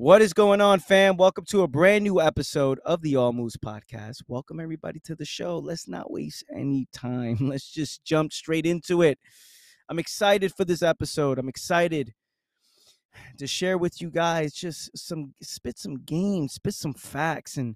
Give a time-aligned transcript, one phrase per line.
[0.00, 1.16] What is going on, fam?
[1.16, 4.22] Welcome to a brand new episode of the All Moves podcast.
[4.28, 5.58] Welcome, everybody, to the show.
[5.58, 7.36] Let's not waste any time.
[7.40, 9.18] Let's just jump straight into it.
[9.88, 11.36] I'm excited for this episode.
[11.36, 12.14] I'm excited
[13.38, 17.74] to share with you guys just some spit some games, spit some facts, and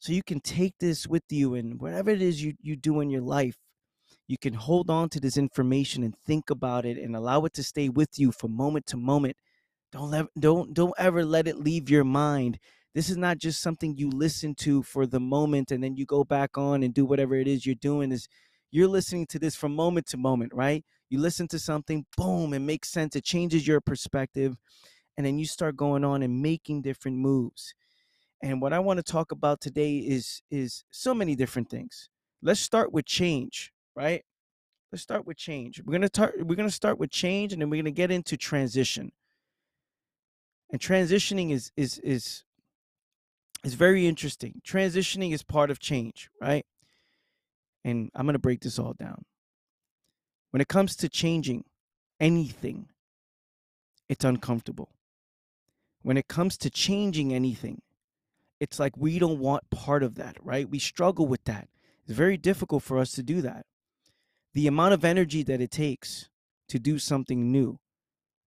[0.00, 3.08] so you can take this with you and whatever it is you, you do in
[3.08, 3.56] your life,
[4.28, 7.62] you can hold on to this information and think about it and allow it to
[7.62, 9.38] stay with you from moment to moment
[9.94, 12.58] don't let don't don't ever let it leave your mind.
[12.96, 16.24] This is not just something you listen to for the moment and then you go
[16.24, 18.26] back on and do whatever it is you're doing is
[18.72, 20.84] you're listening to this from moment to moment, right?
[21.10, 23.14] You listen to something, boom, it makes sense.
[23.14, 24.56] It changes your perspective
[25.16, 27.72] and then you start going on and making different moves.
[28.42, 32.10] And what I want to talk about today is is so many different things.
[32.42, 34.24] Let's start with change, right?
[34.90, 35.80] Let's start with change.
[35.84, 36.34] We're gonna start.
[36.44, 39.12] We're gonna start with change, and then we're gonna get into transition
[40.74, 42.42] and transitioning is is is
[43.62, 44.60] is very interesting.
[44.66, 46.66] Transitioning is part of change right?
[47.84, 49.24] And i'm going to break this all down.
[50.50, 51.62] When it comes to changing
[52.18, 52.88] anything
[54.08, 54.90] it's uncomfortable.
[56.02, 57.80] When it comes to changing anything
[58.58, 60.68] it's like we don't want part of that right?
[60.68, 61.68] We struggle with that.
[62.02, 63.64] It's very difficult for us to do that.
[64.54, 66.30] The amount of energy that it takes
[66.66, 67.78] to do something new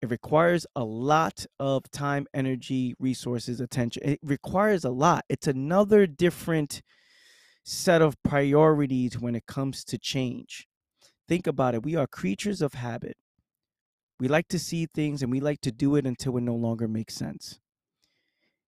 [0.01, 4.01] it requires a lot of time, energy, resources, attention.
[4.03, 5.25] It requires a lot.
[5.29, 6.81] It's another different
[7.63, 10.67] set of priorities when it comes to change.
[11.27, 11.83] Think about it.
[11.83, 13.15] We are creatures of habit.
[14.19, 16.87] We like to see things and we like to do it until it no longer
[16.87, 17.59] makes sense.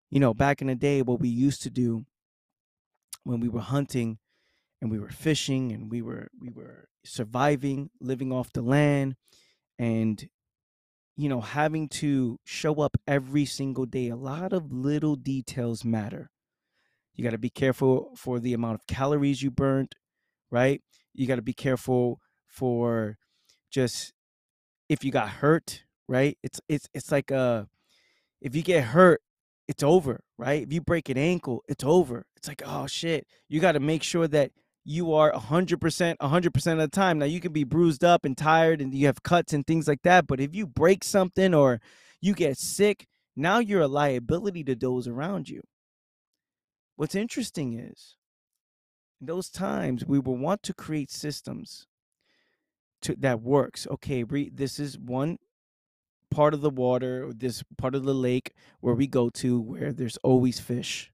[0.09, 2.05] You know, back in the day, what we used to do
[3.23, 4.19] when we were hunting
[4.81, 9.15] and we were fishing and we were we were surviving, living off the land,
[9.79, 10.27] and
[11.15, 16.29] you know, having to show up every single day, a lot of little details matter.
[17.13, 19.95] You got to be careful for the amount of calories you burnt,
[20.49, 20.81] right?
[21.13, 23.17] You got to be careful for
[23.69, 24.13] just
[24.89, 26.37] if you got hurt, right?
[26.43, 27.65] It's it's it's like uh
[28.41, 29.21] if you get hurt,
[29.67, 30.63] it's over, right?
[30.63, 32.25] If you break an ankle, it's over.
[32.35, 33.27] It's like, oh shit.
[33.47, 34.51] You got to make sure that
[34.83, 37.19] you are 100% 100% of the time.
[37.19, 40.01] Now you can be bruised up and tired and you have cuts and things like
[40.03, 41.79] that but if you break something or
[42.19, 45.61] you get sick now you're a liability to those around you.
[46.95, 48.17] What's interesting is
[49.19, 51.87] in those times we will want to create systems
[53.03, 53.87] to that works.
[53.89, 55.37] Okay this is one
[56.31, 60.17] part of the water this part of the lake where we go to where there's
[60.17, 61.11] always fish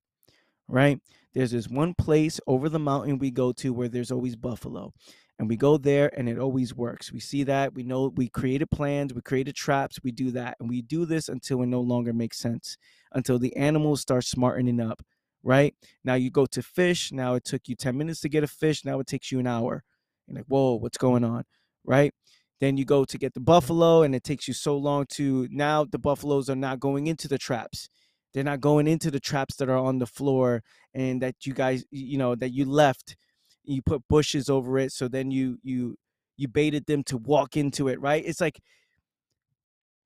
[0.67, 0.99] right
[1.37, 4.91] there's this one place over the mountain we go to where there's always buffalo.
[5.37, 7.11] And we go there and it always works.
[7.11, 7.75] We see that.
[7.75, 10.57] We know we created plans, we created traps, we do that.
[10.59, 12.75] And we do this until it no longer makes sense,
[13.11, 15.03] until the animals start smartening up,
[15.43, 15.75] right?
[16.03, 17.11] Now you go to fish.
[17.11, 18.83] Now it took you 10 minutes to get a fish.
[18.83, 19.83] Now it takes you an hour.
[20.25, 21.43] You're like, whoa, what's going on?
[21.85, 22.15] Right?
[22.59, 25.85] Then you go to get the buffalo and it takes you so long to now
[25.85, 27.89] the buffaloes are not going into the traps
[28.37, 30.61] they're not going into the traps that are on the floor
[30.93, 33.15] and that you guys, you know, that you left.
[33.63, 35.95] You put bushes over it, so then you you
[36.37, 38.23] you baited them to walk into it, right?
[38.23, 38.59] It's like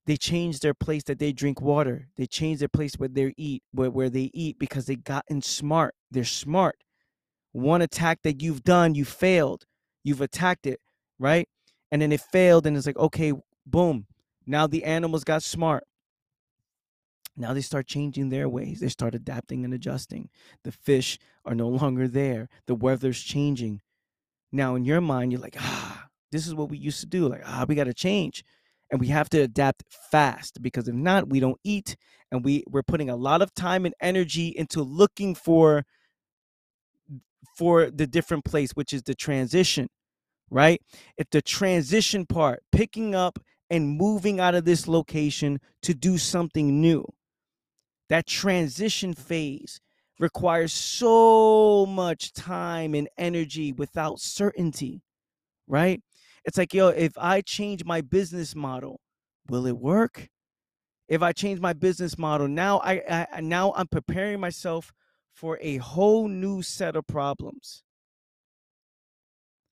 [0.05, 2.07] they changed their place that they drink water.
[2.15, 5.93] They changed their place where they eat, where, where they eat because they gotten smart.
[6.09, 6.77] They're smart.
[7.51, 9.65] One attack that you've done, you failed.
[10.05, 10.79] You've attacked it,
[11.19, 11.49] right?
[11.91, 13.33] And then it failed, and it's like, okay,
[13.65, 14.07] boom.
[14.47, 15.83] Now the animals got smart.
[17.37, 18.79] Now they start changing their ways.
[18.79, 20.29] They start adapting and adjusting.
[20.63, 22.49] The fish are no longer there.
[22.67, 23.81] The weather's changing.
[24.51, 27.27] Now, in your mind, you're like, ah, this is what we used to do.
[27.27, 28.43] Like, ah, we got to change.
[28.91, 31.95] And we have to adapt fast because if not, we don't eat.
[32.29, 35.83] And we, we're putting a lot of time and energy into looking for
[37.57, 39.87] for the different place, which is the transition,
[40.49, 40.81] right?
[41.17, 43.39] If the transition part, picking up
[43.69, 47.05] and moving out of this location to do something new
[48.11, 49.79] that transition phase
[50.19, 55.01] requires so much time and energy without certainty,
[55.65, 56.01] right?
[56.43, 58.99] It's like, yo, if I change my business model,
[59.47, 60.27] will it work?
[61.07, 64.91] If I change my business model, now I, I now I'm preparing myself
[65.33, 67.81] for a whole new set of problems.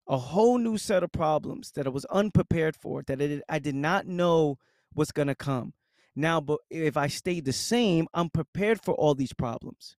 [0.10, 4.08] A whole new set of problems that I was unprepared for, that I did not
[4.08, 4.58] know
[4.94, 5.72] was going to come.
[6.16, 9.96] Now, but if I stay the same, I'm prepared for all these problems.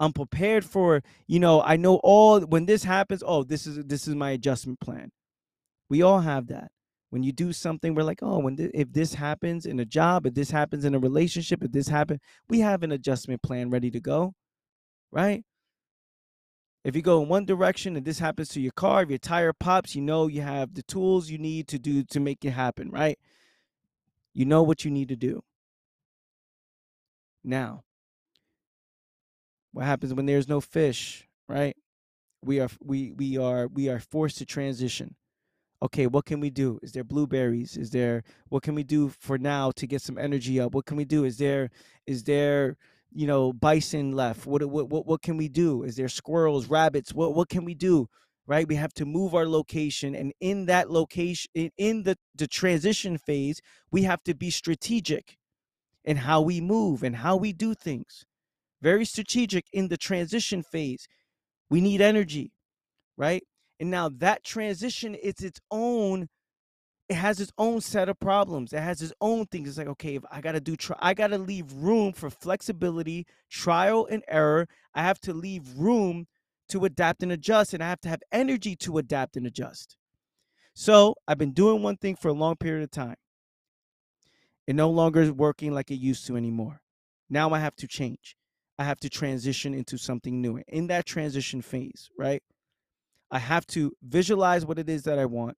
[0.00, 4.08] I'm prepared for, you know, I know all when this happens, oh, this is this
[4.08, 5.10] is my adjustment plan.
[5.90, 6.70] We all have that.
[7.10, 10.26] when you do something we're like oh when th- if this happens in a job
[10.26, 12.20] if this happens in a relationship if this happens
[12.50, 14.34] we have an adjustment plan ready to go
[15.12, 15.44] right
[16.84, 19.52] if you go in one direction and this happens to your car if your tire
[19.52, 22.90] pops you know you have the tools you need to do to make it happen
[22.90, 23.18] right
[24.38, 25.42] you know what you need to do.
[27.42, 27.82] Now
[29.72, 31.76] what happens when there's no fish right?
[32.44, 35.16] We are we we are we are forced to transition.
[35.82, 36.78] Okay what can we do?
[36.84, 37.76] Is there blueberries?
[37.76, 40.72] Is there what can we do for now to get some energy up?
[40.72, 41.24] What can we do?
[41.24, 41.70] Is there
[42.06, 42.76] is there
[43.10, 44.46] you know bison left?
[44.46, 45.82] What what what, what can we do?
[45.82, 47.12] Is there squirrels rabbits?
[47.12, 48.08] What what can we do
[48.48, 53.16] right we have to move our location and in that location in, the the transition
[53.18, 53.60] phase
[53.92, 55.36] we have to be strategic
[56.04, 58.24] in how we move and how we do things
[58.82, 61.06] very strategic in the transition phase
[61.70, 62.50] we need energy
[63.16, 63.44] right
[63.78, 66.26] and now that transition it's its own
[67.08, 68.74] it has its own set of problems.
[68.74, 69.66] It has its own things.
[69.70, 74.06] It's like, okay, if I gotta do try, I gotta leave room for flexibility, trial
[74.10, 74.68] and error.
[74.94, 76.26] I have to leave room
[76.68, 79.96] to adapt and adjust, and I have to have energy to adapt and adjust.
[80.74, 83.16] So I've been doing one thing for a long period of time.
[84.66, 86.82] It no longer is working like it used to anymore.
[87.30, 88.36] Now I have to change.
[88.78, 90.60] I have to transition into something new.
[90.68, 92.42] In that transition phase, right?
[93.30, 95.56] I have to visualize what it is that I want.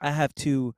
[0.00, 0.74] I have to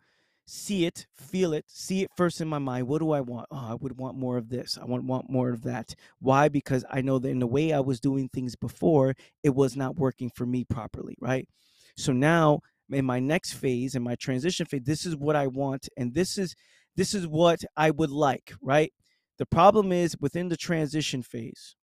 [0.46, 2.86] see it, feel it, see it first in my mind.
[2.86, 3.46] What do I want?
[3.50, 4.78] Oh, I would want more of this.
[4.80, 5.94] I want want more of that.
[6.20, 6.48] Why?
[6.48, 9.96] Because I know that in the way I was doing things before, it was not
[9.96, 11.48] working for me properly, right?
[11.96, 12.60] So now
[12.90, 16.38] in my next phase, in my transition phase, this is what I want and this
[16.38, 16.54] is
[16.96, 18.92] this is what I would like, right?
[19.38, 21.74] The problem is within the transition phase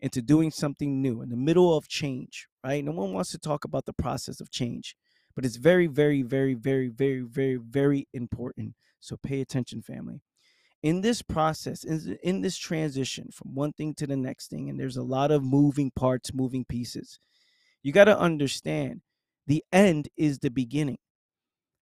[0.00, 2.84] into doing something new in the middle of change, right?
[2.84, 4.96] No one wants to talk about the process of change
[5.36, 8.74] but it's very, very, very, very, very, very, very important.
[9.00, 10.22] So pay attention, family.
[10.82, 14.80] In this process, in, in this transition from one thing to the next thing, and
[14.80, 17.20] there's a lot of moving parts, moving pieces,
[17.82, 19.02] you got to understand
[19.46, 20.98] the end is the beginning,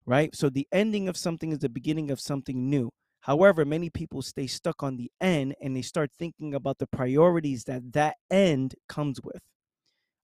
[0.04, 0.34] right?
[0.34, 2.90] So the ending of something is the beginning of something new.
[3.20, 7.64] However, many people stay stuck on the end and they start thinking about the priorities
[7.64, 9.40] that that end comes with.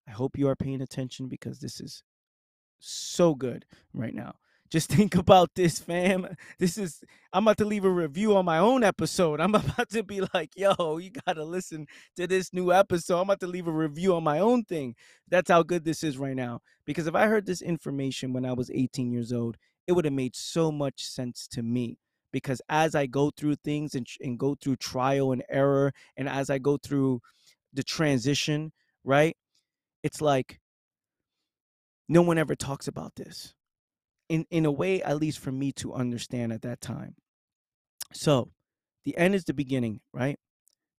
[0.07, 2.03] I hope you are paying attention because this is
[2.81, 4.35] so good right now.
[4.71, 6.37] Just think about this, fam.
[6.59, 9.41] This is I'm about to leave a review on my own episode.
[9.41, 11.87] I'm about to be like, yo, you gotta listen
[12.17, 13.17] to this new episode.
[13.17, 14.95] I'm about to leave a review on my own thing.
[15.29, 16.61] That's how good this is right now.
[16.85, 19.57] Because if I heard this information when I was 18 years old,
[19.87, 21.99] it would have made so much sense to me.
[22.33, 26.49] Because as I go through things and, and go through trial and error, and as
[26.49, 27.21] I go through
[27.73, 28.73] the transition,
[29.05, 29.37] right?
[30.05, 30.60] It's like
[32.11, 33.55] no one ever talks about this.
[34.29, 37.15] In in a way at least for me to understand at that time.
[38.13, 38.51] So
[39.05, 40.39] the end is the beginning right?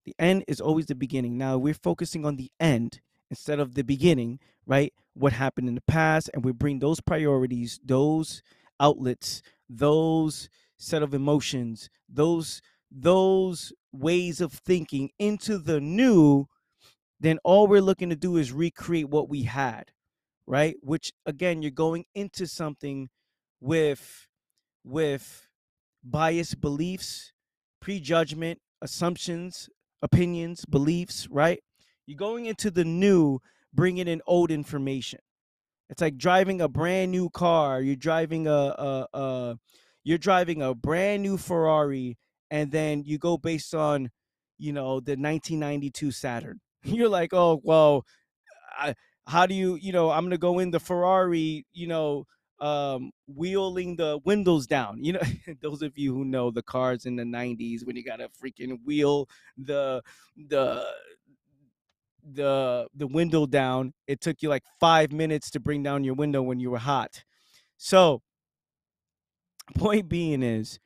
[0.04, 1.38] The end is always the beginning.
[1.38, 3.00] Now we're focusing on the end
[3.30, 4.92] instead of the beginning right?
[5.12, 8.42] What happened in the past and we bring those priorities those
[8.80, 10.48] outlets those
[10.78, 12.60] set of emotions those
[12.90, 16.46] those ways of thinking into the new.
[17.20, 19.92] Then all we're looking to do is recreate what we had
[20.46, 20.76] right?
[20.80, 23.08] Which again you're going into something
[23.60, 24.26] with
[24.84, 25.48] with
[26.04, 27.32] biased beliefs
[27.80, 29.68] prejudgment assumptions
[30.02, 31.60] opinions beliefs right?
[32.06, 33.38] You're going into the new
[33.72, 35.20] bringing in old information.
[35.88, 39.56] It's like driving a brand new car you're driving a, a, a
[40.04, 42.18] you're driving a brand new ferrari
[42.50, 44.10] and then you go based on
[44.58, 46.60] you know the 1992 saturn.
[46.84, 48.04] You're like oh well
[48.78, 48.94] I,
[49.26, 52.24] how do you you know i'm gonna go in the ferrari you know
[52.60, 55.20] um wheeling the windows down you know
[55.62, 59.28] those of you who know the cars in the 90s when you gotta freaking wheel
[59.56, 60.02] the
[60.48, 60.84] the
[62.34, 66.40] the the window down it took you like five minutes to bring down your window
[66.42, 67.24] when you were hot.
[67.78, 68.22] So
[69.76, 70.78] point being is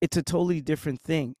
[0.00, 1.36] it's a totally different thing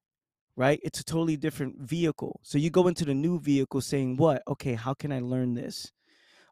[0.56, 0.80] right?
[0.84, 2.40] It's a totally different vehicle.
[2.44, 4.42] So you go into the new vehicle saying what?
[4.48, 5.92] Okay how can i learn this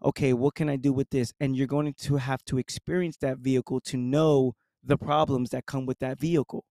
[0.03, 1.33] okay, what can I do with this?
[1.41, 5.87] And you're going to have to experience that vehicle to know the problems that come
[5.87, 6.65] with that vehicle,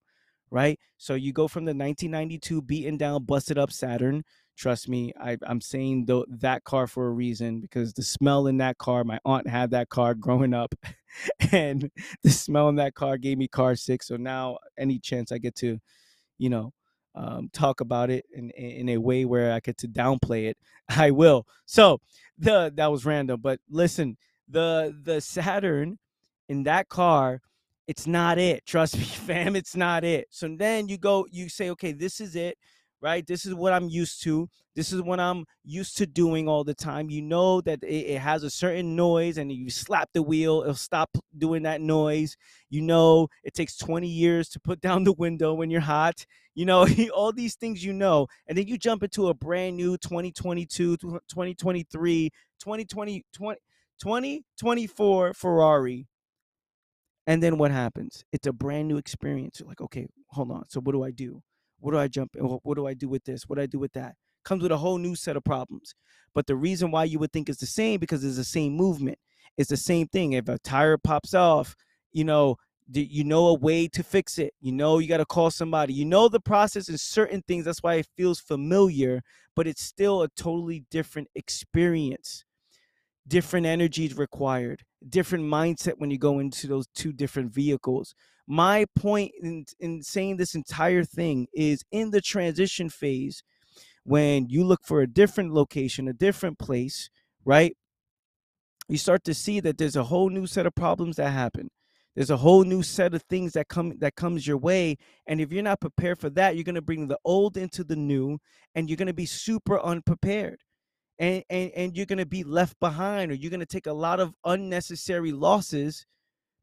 [0.50, 0.78] right?
[0.96, 4.24] So you go from the 1992 beaten down, busted up Saturn.
[4.56, 8.58] Trust me, I, am saying th- that car for a reason because the smell in
[8.58, 10.74] that car, my aunt had that car growing up,
[11.52, 11.90] and
[12.22, 14.02] the smell in that car gave me car sick.
[14.02, 15.78] So now, any chance I get to,
[16.36, 16.72] you know,
[17.14, 21.10] um, talk about it in in a way where I get to downplay it, I
[21.10, 21.46] will.
[21.66, 22.00] So
[22.38, 24.16] the that was random, but listen,
[24.48, 25.98] the the Saturn
[26.48, 27.40] in that car,
[27.86, 28.66] it's not it.
[28.66, 30.28] Trust me, fam, it's not it.
[30.30, 32.58] So then you go, you say, okay, this is it,
[33.00, 33.26] right?
[33.26, 34.48] This is what I'm used to.
[34.74, 37.10] This is what I'm used to doing all the time.
[37.10, 40.74] You know that it, it has a certain noise, and you slap the wheel, it'll
[40.74, 42.36] stop doing that noise.
[42.68, 46.24] You know it takes 20 years to put down the window when you're hot.
[46.54, 48.26] You know, all these things you know.
[48.46, 52.30] And then you jump into a brand new 2022, 2023,
[52.60, 53.56] 2020, 20,
[54.00, 56.06] 2024 Ferrari
[57.26, 58.24] and then what happens?
[58.32, 59.60] It's a brand new experience.
[59.60, 60.68] You're like, okay, hold on.
[60.68, 61.42] So what do I do?
[61.80, 62.44] What do I jump in?
[62.44, 63.44] What do I do with this?
[63.48, 64.14] What do I do with that?
[64.44, 65.94] Comes with a whole new set of problems.
[66.34, 69.18] But the reason why you would think it's the same because it's the same movement.
[69.56, 70.32] It's the same thing.
[70.32, 71.74] If a tire pops off,
[72.12, 72.56] you know,
[72.92, 74.52] you know a way to fix it.
[74.60, 75.92] You know you got to call somebody.
[75.92, 77.64] You know the process and certain things.
[77.64, 79.22] That's why it feels familiar,
[79.54, 82.44] but it's still a totally different experience
[83.26, 88.14] different energies required, different mindset when you go into those two different vehicles.
[88.50, 93.44] My point in, in saying this entire thing is in the transition phase,
[94.02, 97.10] when you look for a different location, a different place,
[97.44, 97.76] right?
[98.88, 101.68] You start to see that there's a whole new set of problems that happen.
[102.16, 104.96] There's a whole new set of things that come that comes your way,
[105.28, 107.94] and if you're not prepared for that, you're going to bring the old into the
[107.94, 108.40] new,
[108.74, 110.58] and you're going to be super unprepared
[111.20, 113.92] and and, and you're going to be left behind or you're going to take a
[113.92, 116.04] lot of unnecessary losses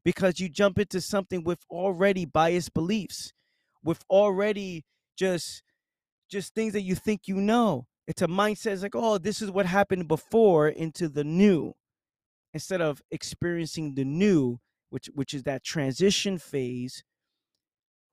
[0.08, 3.34] because you jump into something with already biased beliefs
[3.84, 4.86] with already
[5.18, 5.62] just
[6.30, 7.86] just things that you think you know.
[8.06, 11.74] It's a mindset it's like oh this is what happened before into the new
[12.54, 17.04] instead of experiencing the new which which is that transition phase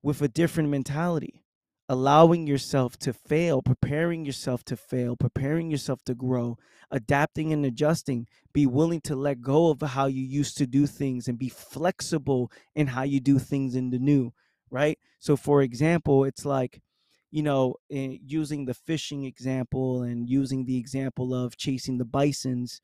[0.03, 1.44] with a different mentality
[1.87, 6.57] allowing yourself to fail, preparing yourself to fail, preparing yourself to grow,
[6.89, 8.27] adapting and adjusting.
[8.53, 12.51] Be willing to let go of how you used to do things and be flexible
[12.73, 14.33] in how you do things in the new,
[14.71, 14.97] right?
[15.19, 16.81] So, for example, it's like,
[17.31, 22.81] you know, eh, using the fishing example and using the example of chasing the bisons,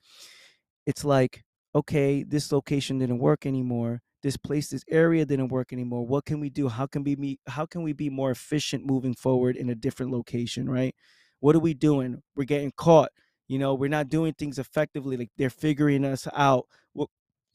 [0.86, 1.44] it's like,
[1.74, 6.40] okay, this location didn't work anymore this place this area didn't work anymore what can
[6.40, 6.68] we do?
[6.68, 10.12] How can we be how can we be more efficient moving forward in a different
[10.12, 10.96] location right?
[11.40, 12.22] What are we doing?
[12.36, 13.12] We're getting caught
[13.48, 16.68] you know we're not doing things effectively like they're figuring us out.
[16.94, 17.10] What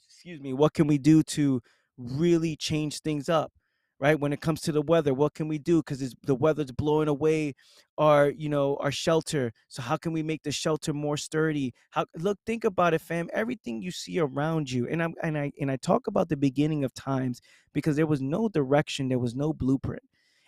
[0.06, 1.62] excuse me what can we do to
[1.98, 3.52] really change things up
[3.98, 5.78] right when it comes to the weather what can we do?
[5.78, 7.54] Because the weather's blowing away
[7.98, 11.74] our you know our shelter so how can we make the shelter more sturdy?
[11.90, 15.52] How look think about it fam everything you see around you and i'm and i
[15.60, 17.40] and i talk about the beginning of times
[17.72, 20.02] because there was no direction there was no blueprint.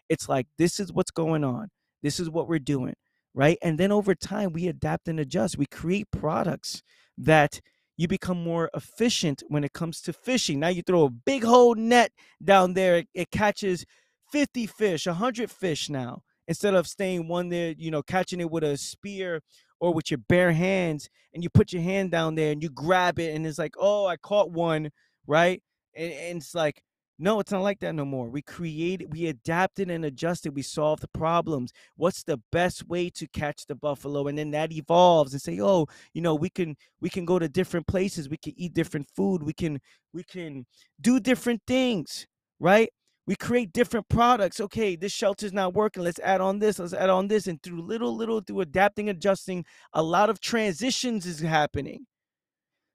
[0.08, 1.68] It's like this is what's going on
[2.02, 2.94] this is what we're doing
[3.34, 3.58] right?
[3.62, 6.82] And then over time we adapt and adjust we create products
[7.16, 7.60] that
[7.98, 10.60] you become more efficient when it comes to fishing.
[10.60, 12.12] Now you throw a big whole net
[12.42, 13.84] down there, it, it catches
[14.32, 18.62] 50 fish, 100 fish now, instead of staying one there, you know, catching it with
[18.62, 19.42] a spear
[19.80, 23.18] or with your bare hands, and you put your hand down there and you grab
[23.18, 24.90] it, and it's like, oh, I caught one,
[25.26, 25.60] right?
[25.94, 26.82] And, and it's like,
[27.18, 28.28] no, it's not like that no more.
[28.28, 30.54] We created, we adapted and adjusted.
[30.54, 31.72] We solved the problems.
[31.96, 34.28] What's the best way to catch the buffalo?
[34.28, 37.48] And then that evolves and say, oh, you know, we can we can go to
[37.48, 38.28] different places.
[38.28, 39.42] We can eat different food.
[39.42, 39.80] We can
[40.12, 40.64] we can
[41.00, 42.25] do different things,
[42.60, 42.88] right?
[43.26, 44.60] We create different products.
[44.60, 46.04] Okay, this shelter's not working.
[46.04, 46.78] Let's add on this.
[46.78, 47.48] Let's add on this.
[47.48, 52.06] And through little, little, through adapting, adjusting, a lot of transitions is happening.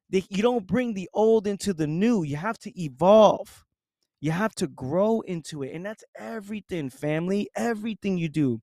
[0.10, 2.24] You don't bring the old into the new.
[2.24, 3.62] You have to evolve
[4.24, 5.74] you have to grow into it.
[5.74, 8.62] And that's everything, family, everything you do.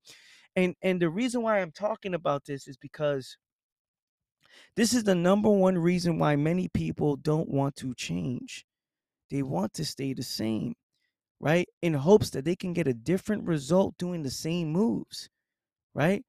[0.57, 3.37] And and the reason why I'm talking about this is because
[4.75, 8.65] this is the number one reason why many people don't want to change.
[9.31, 10.77] They want to stay the same,
[11.41, 11.69] right?
[11.83, 15.29] In hopes that they can get a different result doing the same moves,
[15.95, 16.25] right?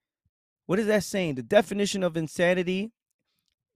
[0.65, 1.35] What is that saying?
[1.35, 2.91] The definition of insanity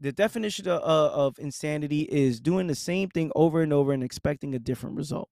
[0.01, 4.53] the definition of, of, insanity is doing the same thing over and over and expecting
[4.53, 5.29] a different result.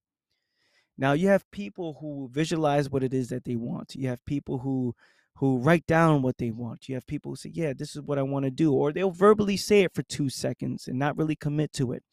[0.98, 3.96] Now you have people who visualize what it is that they want.
[3.96, 4.96] You have people who
[5.38, 6.88] who write down what they want.
[6.88, 9.10] You have people who say, "Yeah, this is what I want to do," or they'll
[9.12, 12.04] verbally say it for 2 seconds and not really commit to it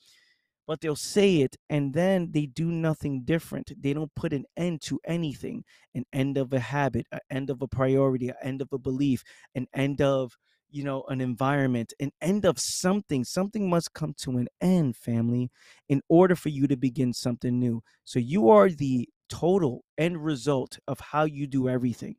[0.66, 3.72] but they'll say it and then they do nothing different.
[3.82, 7.60] They don't put an end to anything an end of a habit, an end of
[7.60, 9.24] a priority, an end of a belief,
[9.56, 10.36] an end of
[10.70, 15.50] you know an environment an end of something something must come to an end family
[15.88, 20.78] in order for you to begin something new so you are the total end result
[20.88, 22.16] of how you do everything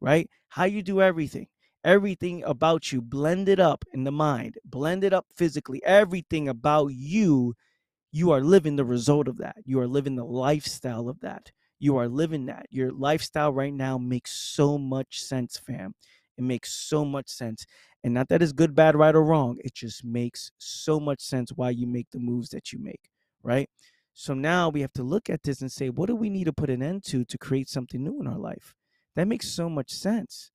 [0.00, 1.46] right how you do everything
[1.84, 7.54] everything about you blended up in the mind blended up physically everything about you
[8.12, 9.56] you are living the result of that.
[9.64, 11.50] You are living the lifestyle of that.
[11.78, 12.66] You are living that.
[12.70, 15.94] Your lifestyle right now makes so much sense, fam.
[16.42, 17.66] It makes so much sense.
[18.04, 19.58] And not that it's good, bad, right, or wrong.
[19.64, 23.08] It just makes so much sense why you make the moves that you make,
[23.42, 23.68] right?
[24.14, 26.52] So now we have to look at this and say, what do we need to
[26.52, 28.74] put an end to to create something new in our life?
[29.16, 30.50] That makes so much sense.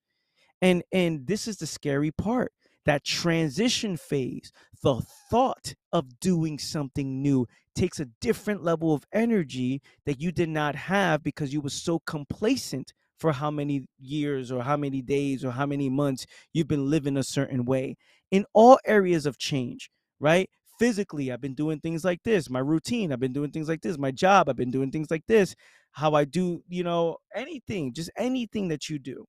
[0.62, 2.54] And and this is the scary part.
[2.86, 4.52] That transition phase,
[4.82, 10.50] the thought of doing something new takes a different level of energy that you did
[10.50, 15.44] not have because you were so complacent for how many years or how many days
[15.44, 17.96] or how many months you've been living a certain way
[18.32, 20.50] in all areas of change, right?
[20.80, 23.98] Physically, I've been doing things like this, my routine, I've been doing things like this,
[23.98, 25.56] my job, I've been doing things like this,
[25.92, 29.26] how I do, you know, anything, just anything that you do.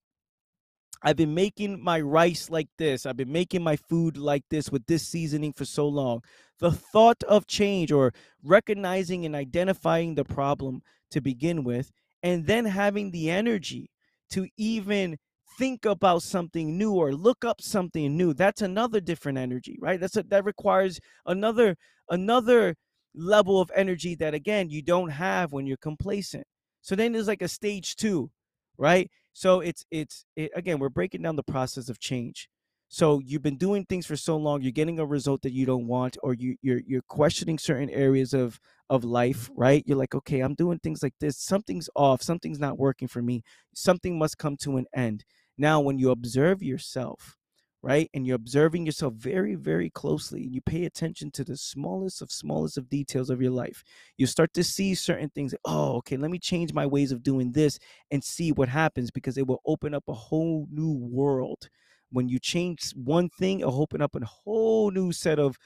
[1.03, 3.07] I've been making my rice like this.
[3.07, 6.23] I've been making my food like this with this seasoning for so long.
[6.59, 11.93] The thought of change or recognizing and identifying the problem to begin with,
[12.23, 13.91] and then having the energy
[14.31, 15.17] to even
[15.59, 20.01] think about something new or look up something new that's another different energy right?
[20.01, 21.77] That's a, that requires another
[22.11, 22.77] another
[23.15, 26.45] level of energy that again you don't have when you're complacent.
[26.83, 28.31] So then there's like a stage 2
[28.79, 29.11] right?
[29.33, 32.49] So it's it's it, again we're breaking down the process of change
[32.89, 35.87] so you've been doing things for so long you're getting a result that you don't
[35.87, 38.59] want or you you're you're questioning certain areas of
[38.91, 39.83] of life right?
[39.87, 41.37] You're like okay i'm doing things like this.
[41.39, 42.23] Something's off.
[42.23, 43.43] Something's not working for me.
[43.75, 45.25] Something must come to an end.
[45.59, 47.37] Now when you observe yourself
[47.83, 52.21] right and you're observing yourself very very closely and you pay attention to the smallest
[52.23, 53.85] of smallest of details of your life
[54.17, 57.53] you start to see certain things oh okay let me change my ways of doing
[57.53, 57.79] this
[58.11, 61.69] and see what happens because it will open up a whole new world
[62.11, 65.57] when you change one thing it'll open up a whole new set of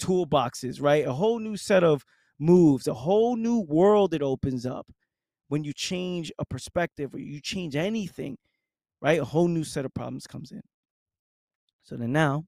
[0.00, 2.04] toolboxes right a whole new set of
[2.38, 4.86] moves a whole new world it opens up
[5.48, 8.38] when you change a perspective or you change anything
[9.02, 10.62] right a whole new set of problems comes in
[11.82, 12.44] so then now,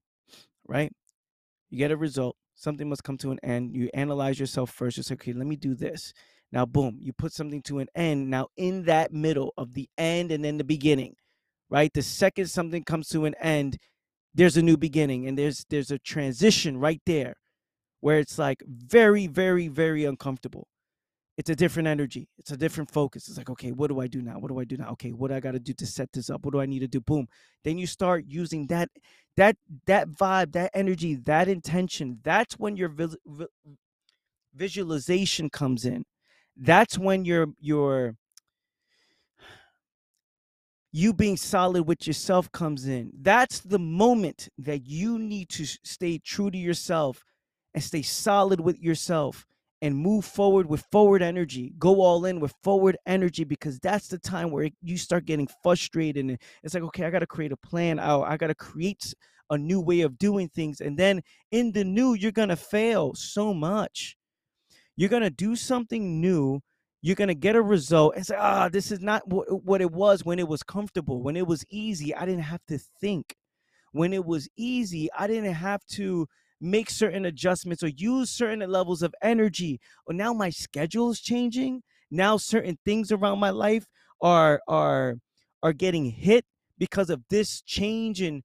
[0.67, 0.91] right,
[1.69, 2.37] you get a result.
[2.55, 3.75] Something must come to an end.
[3.75, 4.97] You analyze yourself first.
[4.97, 6.13] You say, okay, let me do this.
[6.51, 8.29] Now, boom, you put something to an end.
[8.29, 11.15] Now, in that middle of the end and then the beginning,
[11.69, 11.91] right?
[11.93, 13.77] The second something comes to an end,
[14.35, 17.35] there's a new beginning and there's there's a transition right there
[18.01, 20.67] where it's like very, very, very uncomfortable
[21.37, 22.29] it's a different energy.
[22.37, 23.27] It's a different focus.
[23.27, 24.39] It's like, okay, what do I do now?
[24.39, 24.91] What do I do now?
[24.91, 26.45] Okay, what do I got to do to set this up?
[26.45, 27.01] What do I need to do?
[27.01, 27.27] Boom.
[27.63, 28.89] Then you start using that
[29.37, 32.19] that that vibe, that energy, that intention.
[32.23, 33.47] That's when your vi- vi-
[34.55, 36.05] visualization comes in.
[36.57, 38.15] That's when your your
[40.93, 43.11] you being solid with yourself comes in.
[43.19, 47.25] That's the moment that you need to stay true to yourself
[47.73, 49.47] and stay solid with yourself
[49.81, 51.73] and move forward with forward energy.
[51.79, 56.23] Go all in with forward energy because that's the time where you start getting frustrated
[56.23, 58.23] and it's like, okay, I got to create a plan out.
[58.27, 59.15] I got to create
[59.49, 60.79] a new way of doing things.
[60.79, 64.15] And then in the new, you're going to fail so much.
[64.95, 66.61] You're going to do something new.
[67.03, 70.23] You're going to get a result and say, ah, this is not what it was
[70.23, 71.21] when it was comfortable.
[71.21, 73.35] When it was easy, I didn't have to think.
[73.91, 76.27] When it was easy, I didn't have to
[76.61, 79.81] make certain adjustments or use certain levels of energy.
[80.07, 81.83] Or now my schedule is changing.
[82.09, 83.85] Now certain things around my life
[84.21, 85.15] are are
[85.61, 86.45] are getting hit
[86.77, 88.43] because of this change in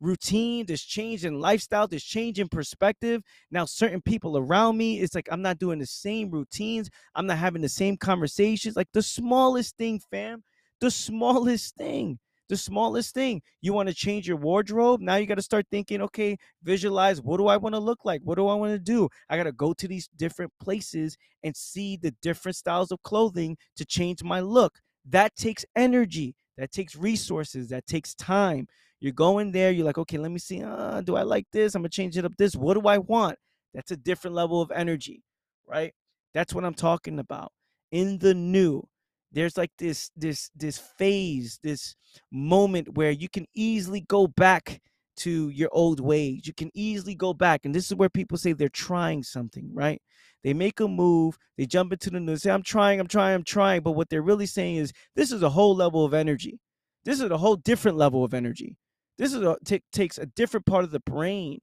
[0.00, 3.22] routine, this change in lifestyle, this change in perspective.
[3.50, 6.90] Now, certain people around me, it's like I'm not doing the same routines.
[7.14, 8.76] I'm not having the same conversations.
[8.76, 10.42] Like the smallest thing, fam,
[10.80, 12.18] the smallest thing
[12.50, 13.40] the smallest thing.
[13.62, 15.00] You want to change your wardrobe.
[15.00, 18.20] Now you got to start thinking, okay, visualize what do I want to look like?
[18.24, 19.08] What do I want to do?
[19.30, 23.56] I got to go to these different places and see the different styles of clothing
[23.76, 24.80] to change my look.
[25.08, 28.66] That takes energy, that takes resources, that takes time.
[29.00, 30.62] You're going there, you're like, okay, let me see.
[30.62, 31.74] Uh, do I like this?
[31.74, 32.54] I'm going to change it up this.
[32.54, 33.38] What do I want?
[33.74, 35.22] That's a different level of energy,
[35.66, 35.92] right?
[36.34, 37.52] That's what I'm talking about.
[37.92, 38.86] In the new,
[39.32, 41.94] there's like this this this phase this
[42.32, 44.80] moment where you can easily go back
[45.16, 48.52] to your old ways you can easily go back and this is where people say
[48.52, 50.00] they're trying something right
[50.42, 53.44] they make a move they jump into the news say i'm trying i'm trying i'm
[53.44, 56.58] trying but what they're really saying is this is a whole level of energy
[57.04, 58.76] this is a whole different level of energy
[59.20, 61.60] this is a t- takes a different part of the brain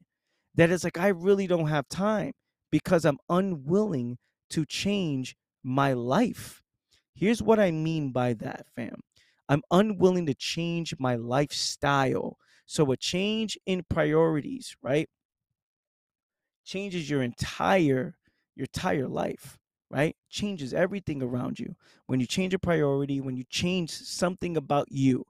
[0.55, 2.33] that is like i really don't have time
[2.71, 4.17] because i'm unwilling
[4.49, 6.63] to change my life
[7.15, 9.01] Here's what I mean by that, fam.
[9.49, 12.37] I'm unwilling to change my lifestyle.
[12.65, 15.09] So a change in priorities, right?
[16.65, 18.17] Changes your entire
[18.55, 19.57] your entire life,
[19.89, 20.15] right?
[20.29, 21.75] Changes everything around you.
[22.07, 25.25] When you change a priority, when you change something about you,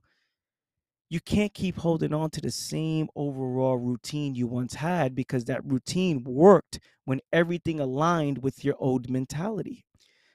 [1.10, 5.64] you can't keep holding on to the same overall routine you once had because that
[5.66, 9.86] routine worked when everything aligned with your old mentality.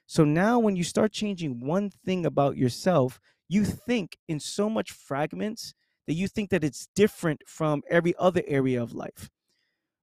[0.05, 4.91] So now, when you start changing one thing about yourself, you think in so much
[4.91, 5.73] fragments
[6.07, 9.29] that you think that it's different from every other area of life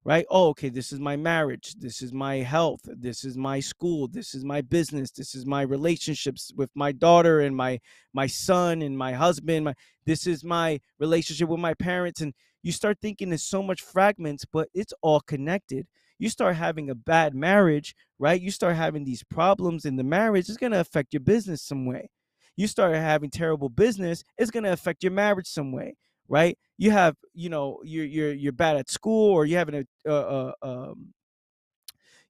[0.04, 0.24] right?
[0.30, 4.34] Oh, okay, this is my marriage, this is my health, this is my school, this
[4.34, 7.80] is my business, this is my relationships with my daughter and my
[8.14, 9.74] my son and my husband, my
[10.06, 12.32] this is my relationship with my parents and
[12.62, 15.86] you start thinking there's so much fragments, but it's all connected.
[16.18, 18.40] You start having a bad marriage, right?
[18.40, 21.86] You start having these problems in the marriage, it's going to affect your business some
[21.86, 22.10] way.
[22.56, 25.96] You start having terrible business, it's going to affect your marriage some way
[26.30, 26.56] right?
[26.80, 30.12] You have, you know, you're you're you're bad at school, or you're having a, uh,
[30.12, 31.12] uh, um,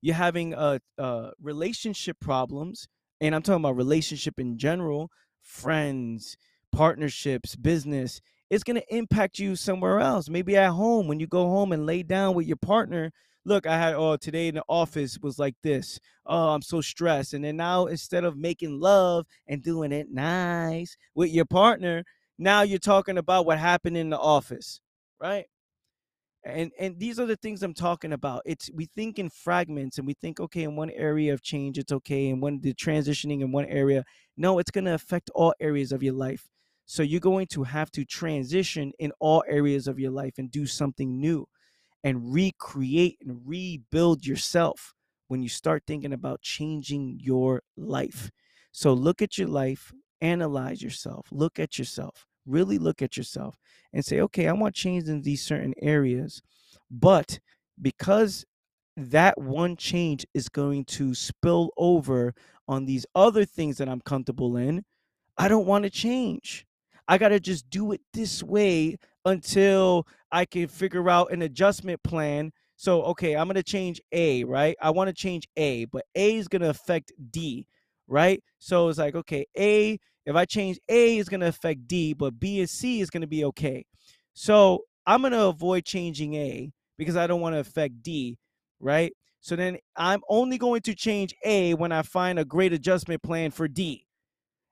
[0.02, 2.88] you're having a, uh, relationship problems,
[3.20, 5.10] and I'm talking about relationship in general,
[5.42, 6.36] friends,
[6.72, 8.20] partnerships, business.
[8.48, 10.28] It's gonna impact you somewhere else.
[10.28, 13.12] Maybe at home when you go home and lay down with your partner.
[13.44, 15.98] Look, I had oh today in the office was like this.
[16.26, 17.32] Oh, I'm so stressed.
[17.34, 22.04] And then now instead of making love and doing it nice with your partner,
[22.40, 24.80] now you're talking about what happened in the office,
[25.20, 25.44] right?
[26.42, 28.40] And and these are the things I'm talking about.
[28.46, 31.92] It's we think in fragments and we think okay in one area of change it's
[31.92, 34.06] okay and when the transitioning in one area
[34.38, 36.48] no it's going to affect all areas of your life.
[36.86, 40.64] So you're going to have to transition in all areas of your life and do
[40.64, 41.46] something new
[42.02, 44.94] and recreate and rebuild yourself
[45.28, 48.30] when you start thinking about changing your life.
[48.72, 53.56] So look at your life, analyze yourself, look at yourself really look at yourself
[53.92, 56.42] and say, okay, I want change in these certain areas.
[56.90, 57.38] But
[57.80, 58.44] because
[58.96, 62.34] that one change is going to spill over
[62.68, 64.84] on these other things that I'm comfortable in,
[65.38, 66.66] I don't want to change.
[67.08, 72.02] I got to just do it this way until I can figure out an adjustment
[72.02, 72.52] plan.
[72.76, 74.76] So, okay, I'm going to change A, right?
[74.80, 77.66] I want to change A, but A is going to affect D,
[78.06, 78.42] right?
[78.58, 82.38] So it's like, okay, A if I change A, it's going to affect D, but
[82.38, 83.84] B and C is going to be okay.
[84.34, 88.38] So I'm going to avoid changing A because I don't want to affect D,
[88.78, 89.12] right?
[89.40, 93.50] So then I'm only going to change A when I find a great adjustment plan
[93.50, 94.06] for D.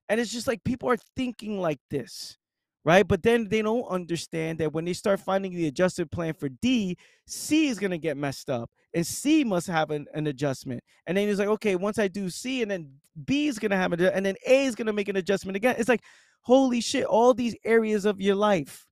[0.09, 2.37] And it's just like people are thinking like this,
[2.85, 3.07] right?
[3.07, 6.97] But then they don't understand that when they start finding the adjusted plan for D,
[7.27, 10.83] C is going to get messed up and C must have an, an adjustment.
[11.07, 12.91] And then he's like, okay, once I do C and then
[13.25, 15.57] B is going to have it, and then A is going to make an adjustment
[15.57, 15.77] again.
[15.79, 16.03] It's like,
[16.43, 18.87] holy shit, all these areas of your life,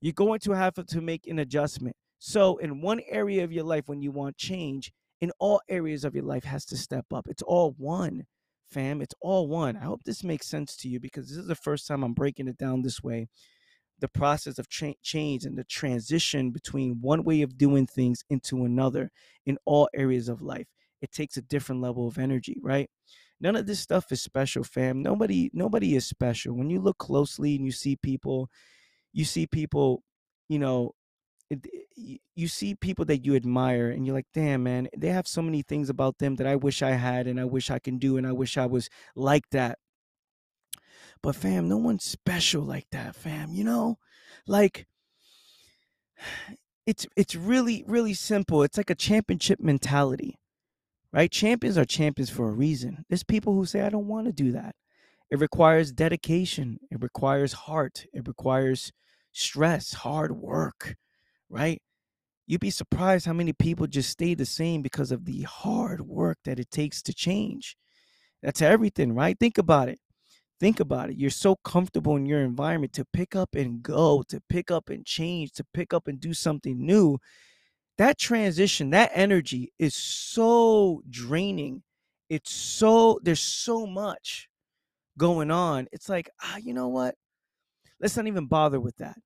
[0.00, 1.96] you're going to have to make an adjustment.
[2.18, 6.14] So, in one area of your life, when you want change, in all areas of
[6.14, 7.26] your life has to step up.
[7.28, 8.24] It's all one,
[8.70, 9.02] fam.
[9.02, 9.76] It's all one.
[9.76, 12.48] I hope this makes sense to you because this is the first time I'm breaking
[12.48, 13.28] it down this way
[13.98, 18.64] the process of cha- change and the transition between one way of doing things into
[18.64, 19.10] another
[19.46, 20.66] in all areas of life.
[21.00, 22.90] It takes a different level of energy, right?
[23.40, 25.02] None of this stuff is special, fam.
[25.02, 26.54] Nobody nobody is special.
[26.54, 28.48] When you look closely and you see people,
[29.12, 30.02] you see people,
[30.48, 30.92] you know,
[31.50, 31.56] Eh,
[32.34, 35.62] you see people that you admire and you're like, "Damn, man, they have so many
[35.62, 38.26] things about them that I wish I had and I wish I can do and
[38.26, 39.78] I wish I was like that."
[41.20, 43.52] But fam, no one's special like that, fam.
[43.52, 43.98] You know,
[44.46, 44.86] like
[46.86, 48.62] it's it's really really simple.
[48.62, 50.38] It's like a championship mentality,
[51.12, 51.30] right?
[51.30, 53.04] Champions are champions for a reason.
[53.08, 54.76] There's people who say I don't want to do that.
[55.30, 56.80] It requires dedication.
[56.90, 58.06] It requires heart.
[58.14, 58.92] It requires
[59.32, 60.96] stress, hard work,
[61.48, 61.80] right?
[62.46, 66.38] You'd be surprised how many people just stay the same because of the hard work
[66.44, 67.76] that it takes to change.
[68.42, 69.36] That's everything, right?
[69.38, 69.98] Think about it.
[70.60, 71.18] Think about it.
[71.18, 75.04] You're so comfortable in your environment to pick up and go, to pick up and
[75.04, 77.18] change, to pick up and do something new.
[77.98, 81.82] That transition, that energy is so draining.
[82.30, 84.48] It's so, there's so much
[85.18, 85.88] going on.
[85.92, 87.14] It's like, ah, you know what?
[88.00, 89.16] Let's not even bother with that.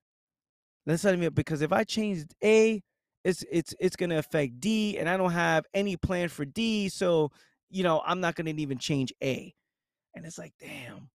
[0.91, 2.83] Let's not even, because if I change A,
[3.25, 7.31] it's it's it's gonna affect D, and I don't have any plan for D, so
[7.71, 9.55] you know I'm not gonna even change A.
[10.17, 11.09] And it's like, damn,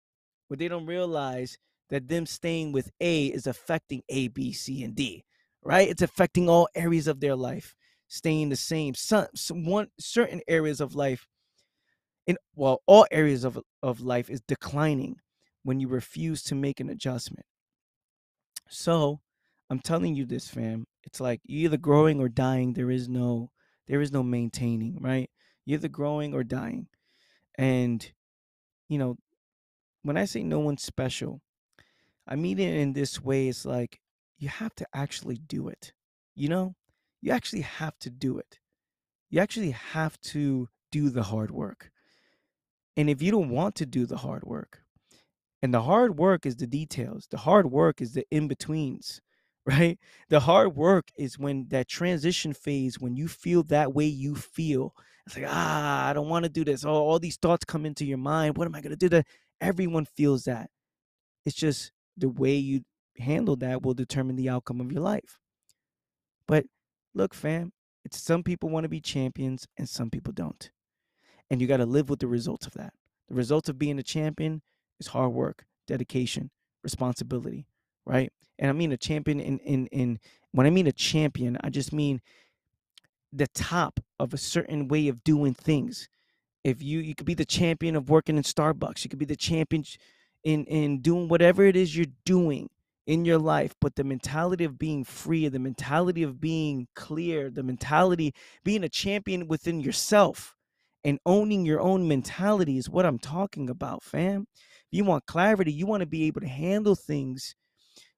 [0.47, 1.57] but they don't realize
[1.89, 5.23] that them staying with A is affecting A, B, C, and D,
[5.63, 5.89] right?
[5.89, 7.73] It's affecting all areas of their life,
[8.09, 8.93] staying the same.
[8.93, 11.25] Some, some one certain areas of life,
[12.27, 15.15] in well, all areas of of life is declining
[15.63, 17.47] when you refuse to make an adjustment.
[18.69, 19.21] So,
[19.69, 20.85] I'm telling you this, fam.
[21.03, 22.73] It's like you're either growing or dying.
[22.73, 23.51] There is no
[23.87, 25.29] there is no maintaining, right?
[25.65, 26.87] You're either growing or dying.
[27.57, 28.09] And,
[28.89, 29.17] you know,
[30.03, 31.41] when I say no one's special,
[32.27, 33.47] I mean it in this way.
[33.47, 33.99] It's like
[34.37, 35.93] you have to actually do it.
[36.35, 36.75] You know,
[37.21, 38.59] you actually have to do it.
[39.29, 41.91] You actually have to do the hard work.
[42.95, 44.81] And if you don't want to do the hard work,
[45.61, 49.21] and the hard work is the details, the hard work is the in betweens,
[49.65, 49.97] right?
[50.29, 54.93] The hard work is when that transition phase, when you feel that way you feel.
[55.25, 56.83] It's like, ah, I don't want to do this.
[56.83, 58.57] Oh, all these thoughts come into your mind.
[58.57, 59.09] What am I going to do?
[59.09, 59.25] That
[59.61, 60.69] everyone feels that.
[61.45, 62.81] It's just the way you
[63.17, 65.39] handle that will determine the outcome of your life.
[66.47, 66.65] But
[67.13, 67.71] look, fam,
[68.03, 70.69] it's some people want to be champions and some people don't.
[71.49, 72.93] And you got to live with the results of that.
[73.29, 74.61] The results of being a champion
[74.99, 76.51] is hard work, dedication,
[76.83, 77.65] responsibility,
[78.05, 78.31] right?
[78.59, 80.19] And I mean a champion in in in
[80.51, 82.21] when I mean a champion, I just mean
[83.31, 86.07] the top of a certain way of doing things.
[86.63, 89.35] If you you could be the champion of working in Starbucks, you could be the
[89.35, 89.83] champion
[90.43, 92.69] in in doing whatever it is you're doing
[93.05, 97.63] in your life, but the mentality of being free, the mentality of being clear, the
[97.63, 100.55] mentality being a champion within yourself
[101.03, 104.47] and owning your own mentality is what I'm talking about, fam.
[104.89, 107.55] You want clarity, you want to be able to handle things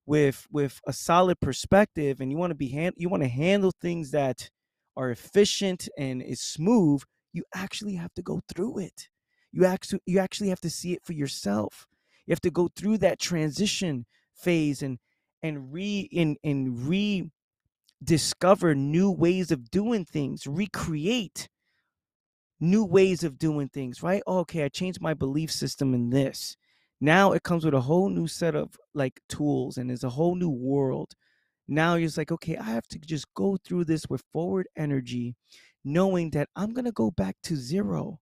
[0.05, 3.71] with with a solid perspective and you want to be hand, you want to handle
[3.81, 4.49] things that
[4.97, 7.01] are efficient and is smooth,
[7.33, 9.09] you actually have to go through it.
[9.51, 11.87] You actually you actually have to see it for yourself.
[12.25, 14.99] You have to go through that transition phase and
[15.43, 16.87] and re and, and
[18.01, 21.49] rediscover new ways of doing things, recreate
[22.59, 24.23] new ways of doing things, right?
[24.25, 26.57] Oh, okay, I changed my belief system in this.
[27.01, 30.35] Now it comes with a whole new set of like tools and there's a whole
[30.35, 31.13] new world.
[31.67, 35.35] Now you're just like, okay, I have to just go through this with forward energy,
[35.83, 38.19] knowing that I'm going to go back to zero.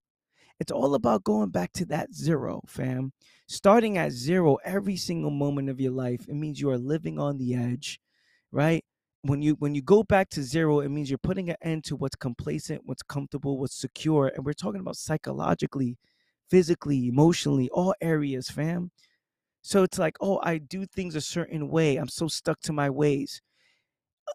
[0.60, 3.12] It's all about going back to that zero, fam.
[3.48, 7.38] Starting at zero every single moment of your life, it means you are living on
[7.38, 8.00] the edge,
[8.52, 8.84] right?
[9.22, 11.96] When you when you go back to zero, it means you're putting an end to
[11.96, 15.98] what's complacent, what's comfortable, what's secure, and we're talking about psychologically,
[16.50, 18.90] physically, emotionally, all areas, fam.
[19.62, 21.96] So it's like, oh, I do things a certain way.
[21.96, 23.40] I'm so stuck to my ways.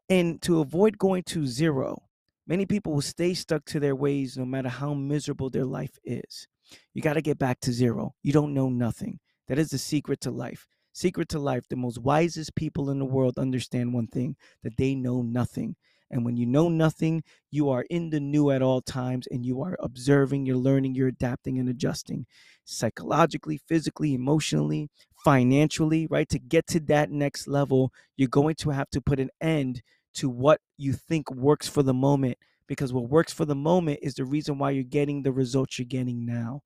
[0.10, 2.10] And to avoid going to zero,
[2.50, 6.48] Many people will stay stuck to their ways no matter how miserable their life is.
[6.96, 8.16] You got to get back to zero.
[8.24, 9.20] You don't know nothing.
[9.48, 10.66] That is the secret to life.
[10.92, 14.96] Secret to life, the most wisest people in the world understand one thing that they
[14.96, 15.76] know nothing.
[16.12, 19.62] And when you know nothing, you are in the new at all times and you
[19.62, 22.26] are observing, you're learning, you're adapting and adjusting
[22.66, 24.90] psychologically, physically, emotionally,
[25.24, 26.30] financially, right?
[26.30, 29.82] To get to that next level, you're going to have to put an end
[30.16, 34.14] to what you think works for the moment because what works for the moment is
[34.14, 36.62] the reason why you're getting the results you're getting now.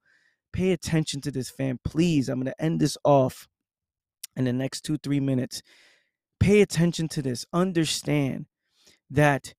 [0.51, 1.79] Pay attention to this, fam.
[1.83, 3.47] Please, I'm going to end this off
[4.35, 5.61] in the next two, three minutes.
[6.39, 7.45] Pay attention to this.
[7.53, 8.45] Understand
[9.13, 9.53] that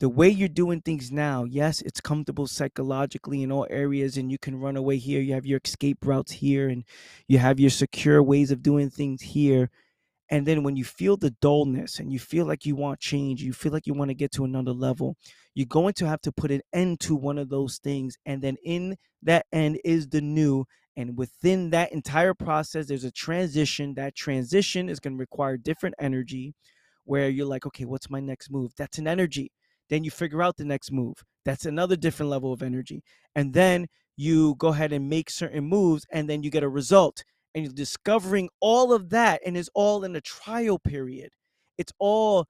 [0.00, 4.38] the way you're doing things now, yes, it's comfortable psychologically in all areas, and you
[4.38, 5.20] can run away here.
[5.20, 6.84] You have your escape routes here, and
[7.28, 9.70] you have your secure ways of doing things here.
[10.30, 13.52] And then when you feel the dullness and you feel like you want change, you
[13.52, 15.16] feel like you want to get to another level,
[15.54, 18.16] you're going to have to put an end to one of those things.
[18.24, 20.66] And then in that end is the new.
[20.96, 23.94] And within that entire process, there's a transition.
[23.94, 26.54] That transition is going to require different energy
[27.04, 28.72] where you're like, okay, what's my next move?
[28.76, 29.52] That's an energy.
[29.88, 31.14] Then you figure out the next move.
[31.44, 33.02] That's another different level of energy.
[33.34, 33.86] And then
[34.16, 37.72] you go ahead and make certain moves and then you get a result and you're
[37.72, 41.30] discovering all of that and it's all in a trial period
[41.78, 42.46] it's all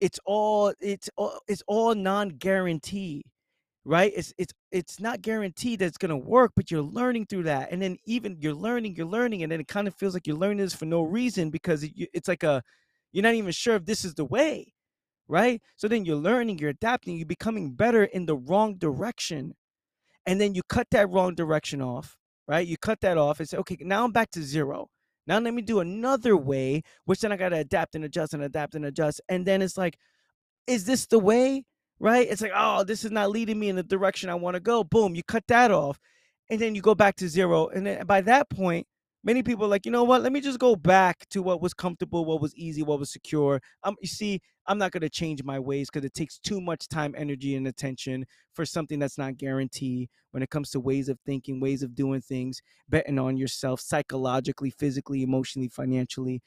[0.00, 3.24] it's all it's all it's all non-guaranteed
[3.84, 7.42] right it's it's it's not guaranteed that it's going to work but you're learning through
[7.42, 10.26] that and then even you're learning you're learning and then it kind of feels like
[10.26, 12.62] you're learning this for no reason because it, it's like a
[13.14, 14.74] you're not even sure if this is the way
[15.28, 19.54] right so then you're learning you're adapting you're becoming better in the wrong direction
[20.26, 22.66] and then you cut that wrong direction off right?
[22.66, 24.88] You cut that off and say, okay, now I'm back to zero.
[25.26, 28.42] Now let me do another way, which then I got to adapt and adjust and
[28.42, 29.20] adapt and adjust.
[29.28, 29.98] And then it's like,
[30.66, 31.64] is this the way?
[31.98, 32.28] Right?
[32.28, 34.84] It's like, oh, this is not leading me in the direction I want to go.
[34.84, 35.98] Boom, you cut that off.
[36.50, 37.68] And then you go back to zero.
[37.68, 38.86] And then by that point,
[39.24, 40.22] many people like, you know what?
[40.22, 43.60] Let me just go back to what was comfortable, what was easy, what was secure.
[43.84, 47.14] Um, you see, I'm not to change my ways because it takes too much time,
[47.18, 51.60] energy, and attention for something that's not guaranteed when it comes to ways of thinking,
[51.60, 56.42] ways of doing things, betting on yourself psychologically, physically, emotionally, financially.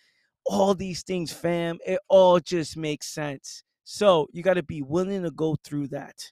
[0.46, 3.64] All these things, fam, it all just makes sense.
[3.84, 6.32] So you got to be willing to go through that.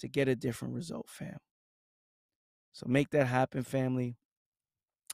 [0.00, 1.38] to get a different result, fam.
[2.72, 4.16] So make that happen, family.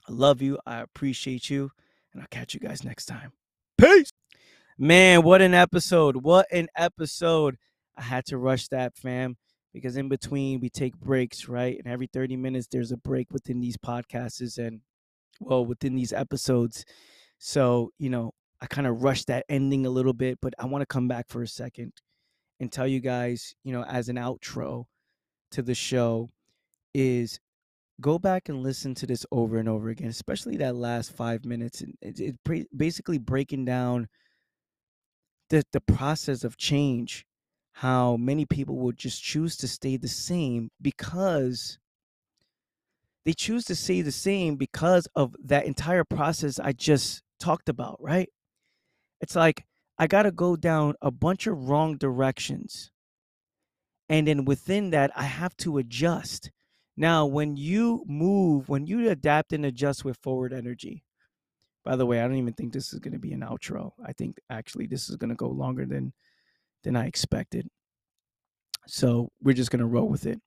[0.09, 0.59] I love you.
[0.67, 1.71] I appreciate you.
[2.13, 3.33] And I'll catch you guys next time.
[3.79, 4.11] Peace.
[4.79, 6.17] Man, what an episode.
[6.17, 7.57] What an episode.
[7.97, 9.37] I had to rush that, fam,
[9.73, 11.79] because in between we take breaks, right?
[11.79, 14.81] And every 30 minutes there's a break within these podcasts and,
[15.41, 16.85] well, within these episodes.
[17.39, 20.83] So, you know, I kind of rushed that ending a little bit, but I want
[20.83, 21.93] to come back for a second
[22.61, 24.85] and tell you guys, you know, as an outro
[25.53, 26.31] to the show,
[26.95, 27.41] is
[28.01, 31.83] go back and listen to this over and over again, especially that last five minutes.
[32.03, 34.09] It's it, it basically breaking down
[35.51, 37.27] the the process of change,
[37.75, 41.79] how many people will just choose to stay the same because
[43.25, 47.99] they choose to stay the same because of that entire process I just talked about,
[48.01, 48.29] right?
[49.21, 49.65] It's like
[49.99, 52.91] I got to go down a bunch of wrong directions.
[54.09, 56.51] And then within that, I have to adjust.
[56.97, 61.05] Now, when you move, when you adapt and adjust with forward energy,
[61.85, 63.93] by the way, I don't even think this is going to be an outro.
[64.05, 66.13] I think actually this is going to go longer than
[66.85, 67.69] than I expected.
[68.87, 70.41] So we're just going to roll with it.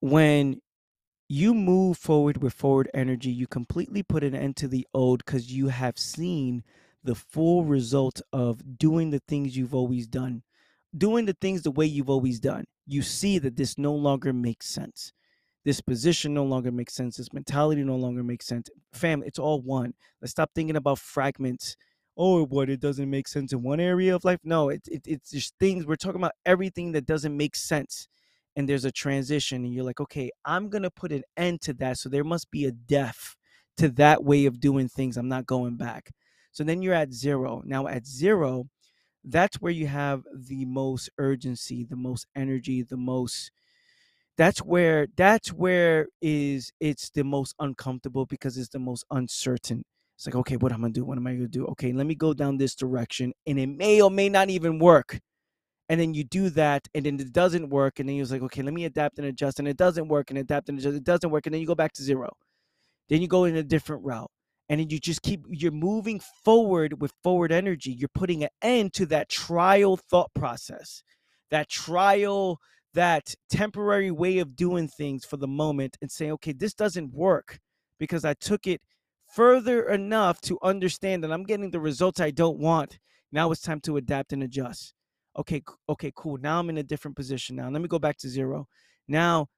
[0.00, 0.60] When
[1.28, 5.52] you move forward with forward energy, you completely put an end to the old because
[5.52, 6.62] you have seen
[7.02, 10.42] the full result of doing the things you've always done,
[10.96, 14.66] doing the things the way you've always done you see that this no longer makes
[14.66, 15.12] sense.
[15.64, 17.16] This position no longer makes sense.
[17.16, 18.70] This mentality no longer makes sense.
[18.92, 19.92] Fam, it's all one.
[20.22, 21.76] Let's stop thinking about fragments.
[22.16, 24.40] Oh, what it doesn't make sense in one area of life.
[24.42, 25.86] No, it, it, it's just things.
[25.86, 28.08] We're talking about everything that doesn't make sense.
[28.56, 31.74] And there's a transition, and you're like, okay, I'm going to put an end to
[31.74, 31.98] that.
[31.98, 33.36] So there must be a death
[33.76, 35.16] to that way of doing things.
[35.16, 36.10] I'm not going back.
[36.50, 37.62] So then you're at zero.
[37.64, 38.68] Now, at zero,
[39.24, 43.50] that's where you have the most urgency, the most energy, the most
[44.36, 49.84] that's where that's where is it's the most uncomfortable because it's the most uncertain.
[50.16, 51.04] It's like, okay, what am I gonna do?
[51.04, 51.66] What am I gonna do?
[51.66, 55.20] Okay, let me go down this direction, and it may or may not even work.
[55.88, 58.62] And then you do that, and then it doesn't work, and then you're like, okay,
[58.62, 61.30] let me adapt and adjust, and it doesn't work, and adapt and adjust, it doesn't
[61.30, 62.30] work, and then you go back to zero.
[63.08, 64.30] Then you go in a different route
[64.68, 67.92] and then you just keep you're moving forward with forward energy.
[67.92, 71.02] You're putting an end to that trial thought process
[71.50, 72.58] that trial
[72.94, 77.58] that temporary way of doing things for the moment and saying okay this doesn't work
[77.98, 78.80] because i took it
[79.34, 82.98] further enough to understand that i'm getting the results i don't want.
[83.30, 84.94] Now it's time to adapt and adjust.
[85.38, 86.38] Okay okay cool.
[86.38, 87.68] Now i'm in a different position now.
[87.68, 88.66] Let me go back to zero.
[89.06, 89.48] Now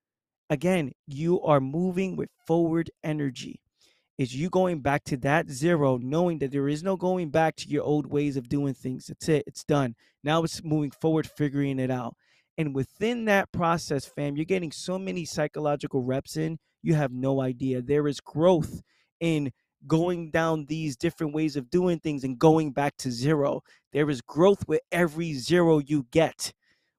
[0.50, 3.60] again you are moving with forward energy
[4.20, 7.66] is you going back to that zero, knowing that there is no going back to
[7.70, 9.06] your old ways of doing things.
[9.06, 9.44] That's it.
[9.46, 9.94] It's done.
[10.22, 12.14] Now it's moving forward, figuring it out.
[12.58, 17.40] And within that process, fam, you're getting so many psychological reps in, you have no
[17.40, 17.80] idea.
[17.80, 18.82] There is growth
[19.20, 19.52] in
[19.86, 23.62] going down these different ways of doing things and going back to zero.
[23.94, 26.52] There is growth with every zero you get,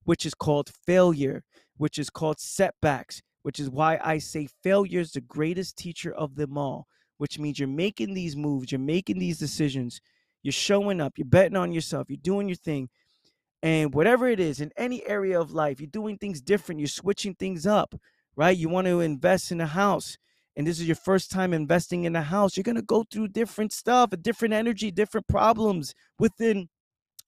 [0.05, 1.43] which is called failure,
[1.77, 6.33] which is called setbacks, which is why I say failure is the greatest teacher of
[6.33, 6.87] them all
[7.21, 10.01] which means you're making these moves, you're making these decisions,
[10.41, 12.89] you're showing up, you're betting on yourself, you're doing your thing.
[13.61, 17.35] And whatever it is in any area of life, you're doing things different, you're switching
[17.35, 17.93] things up,
[18.35, 18.57] right?
[18.57, 20.17] You want to invest in a house,
[20.55, 23.27] and this is your first time investing in a house, you're going to go through
[23.27, 26.69] different stuff, a different energy, different problems within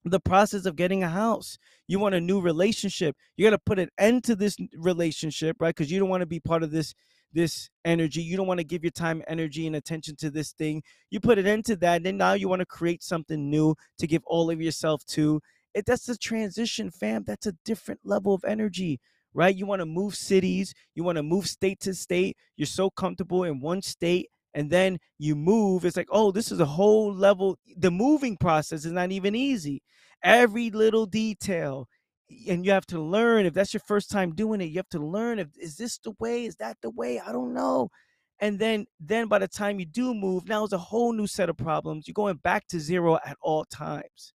[0.05, 1.59] the process of getting a house.
[1.87, 3.15] You want a new relationship.
[3.37, 5.75] You got to put an end to this relationship, right?
[5.75, 6.95] Because you don't want to be part of this
[7.33, 8.21] this energy.
[8.21, 10.83] You don't want to give your time, energy, and attention to this thing.
[11.09, 14.07] You put it into that, and then now you want to create something new to
[14.07, 15.41] give all of yourself to.
[15.73, 17.23] It that's a transition, fam.
[17.25, 18.99] That's a different level of energy,
[19.33, 19.55] right?
[19.55, 22.37] You want to move cities, you want to move state to state.
[22.55, 25.85] You're so comfortable in one state, and then you move.
[25.85, 27.57] It's like, oh, this is a whole level.
[27.75, 29.81] The moving process is not even easy.
[30.23, 31.87] Every little detail
[32.47, 34.99] and you have to learn if that's your first time doing it you have to
[34.99, 36.45] learn if is this the way?
[36.45, 37.19] Is that the way?
[37.19, 37.89] I don't know.
[38.39, 41.49] And then then by the time you do move now it's a whole new set
[41.49, 44.33] of problems you're going back to zero at all times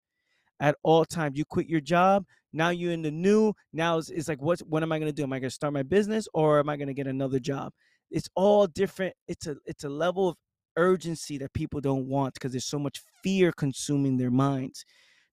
[0.59, 1.37] at all times.
[1.37, 4.83] You quit your job now you're in the new now it's, it's like what what
[4.83, 5.23] am i going to do?
[5.23, 7.73] Am i going to start my business or am i going to get another job?
[8.11, 10.37] It's all different it's a it's a level of
[10.77, 14.85] urgency that people don't want because there's so much fear consuming their minds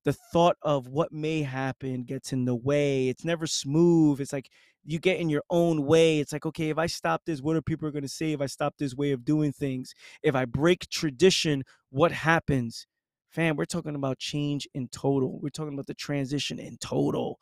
[0.06, 3.08] the thought of what may happen gets in the way.
[3.08, 4.20] It's never smooth.
[4.20, 4.48] It's like
[4.84, 6.20] you get in your own way.
[6.20, 8.46] It's like, okay, if I stop this, what are people going to say if I
[8.46, 9.94] stop this way of doing things?
[10.22, 12.86] If I break tradition, what happens?
[13.30, 15.40] Fam, we're talking about change in total.
[15.42, 17.40] We're talking about the transition in total.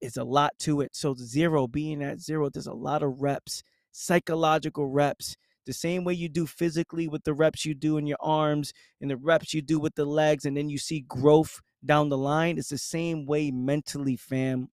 [0.00, 0.94] It's a lot to it.
[0.94, 5.36] So, zero, being at zero, there's a lot of reps, psychological reps.
[5.66, 9.10] The same way you do physically with the reps you do in your arms and
[9.10, 12.58] the reps you do with the legs, and then you see growth down the line.
[12.58, 14.68] It's the same way mentally, fam.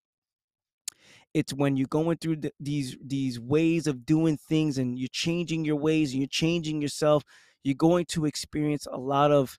[1.34, 5.66] It's when you're going through the, these these ways of doing things and you're changing
[5.66, 7.24] your ways and you're changing yourself.
[7.64, 9.58] You're going to experience a lot of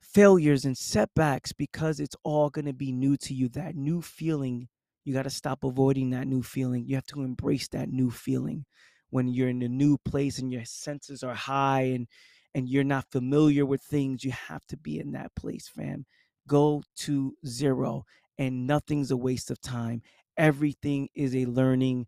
[0.00, 3.48] failures and setbacks because it's all going to be new to you.
[3.50, 4.68] That new feeling,
[5.04, 6.86] you got to stop avoiding that new feeling.
[6.86, 8.64] You have to embrace that new feeling
[9.10, 12.08] when you're in a new place and your senses are high and
[12.54, 14.24] and you're not familiar with things.
[14.24, 16.06] You have to be in that place, fam.
[16.46, 18.04] Go to zero
[18.38, 20.02] and nothing's a waste of time.
[20.36, 22.06] Everything is a learning,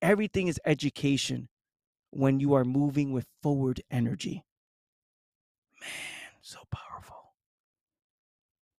[0.00, 1.48] everything is education
[2.10, 4.44] when you are moving with forward energy.
[5.80, 5.90] Man,
[6.40, 7.34] so powerful.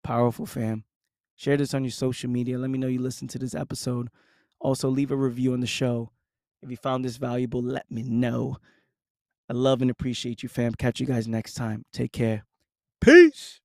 [0.04, 0.84] Powerful, fam.
[1.36, 2.58] Share this on your social media.
[2.58, 4.08] Let me know you listened to this episode.
[4.60, 6.10] Also, leave a review on the show.
[6.62, 8.58] If you found this valuable, let me know.
[9.48, 10.74] I love and appreciate you, fam.
[10.74, 11.84] Catch you guys next time.
[11.92, 12.44] Take care.
[13.00, 13.61] Peace.